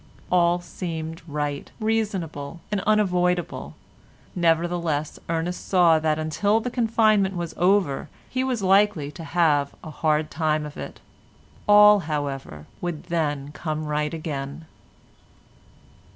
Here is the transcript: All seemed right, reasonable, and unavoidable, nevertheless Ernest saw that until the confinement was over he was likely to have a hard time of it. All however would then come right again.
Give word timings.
All 0.31 0.59
seemed 0.59 1.21
right, 1.27 1.69
reasonable, 1.79 2.59
and 2.71 2.81
unavoidable, 2.87 3.75
nevertheless 4.33 5.19
Ernest 5.29 5.67
saw 5.67 5.99
that 5.99 6.17
until 6.17 6.59
the 6.59 6.71
confinement 6.71 7.35
was 7.35 7.53
over 7.55 8.09
he 8.27 8.43
was 8.43 8.63
likely 8.63 9.11
to 9.11 9.23
have 9.23 9.75
a 9.83 9.91
hard 9.91 10.31
time 10.31 10.65
of 10.65 10.75
it. 10.75 11.01
All 11.67 11.99
however 11.99 12.65
would 12.81 13.03
then 13.13 13.51
come 13.51 13.85
right 13.85 14.11
again. 14.11 14.65